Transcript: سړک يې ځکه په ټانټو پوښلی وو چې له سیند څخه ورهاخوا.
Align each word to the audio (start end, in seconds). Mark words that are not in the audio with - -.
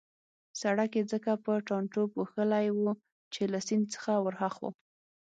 سړک 0.61 0.91
يې 0.97 1.03
ځکه 1.11 1.31
په 1.43 1.51
ټانټو 1.67 2.03
پوښلی 2.13 2.67
وو 2.71 2.91
چې 3.33 3.41
له 3.53 3.59
سیند 3.67 3.85
څخه 3.95 4.11
ورهاخوا. 4.25 4.69